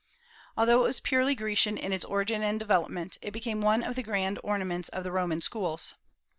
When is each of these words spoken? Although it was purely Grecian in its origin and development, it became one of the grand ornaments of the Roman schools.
Although 0.57 0.79
it 0.79 0.87
was 0.87 0.99
purely 0.99 1.35
Grecian 1.35 1.77
in 1.77 1.93
its 1.93 2.05
origin 2.05 2.41
and 2.41 2.57
development, 2.57 3.19
it 3.21 3.29
became 3.29 3.61
one 3.61 3.83
of 3.83 3.93
the 3.93 4.01
grand 4.01 4.39
ornaments 4.43 4.89
of 4.89 5.03
the 5.03 5.11
Roman 5.11 5.41
schools. 5.41 5.93